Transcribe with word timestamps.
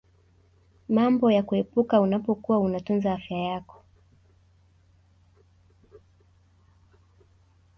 mambo 0.89 1.31
ya 1.31 1.43
kuepuka 1.43 2.01
unapokuwa 2.01 2.59
unatunza 2.59 3.13
afya 3.13 3.37
yako 3.37 3.83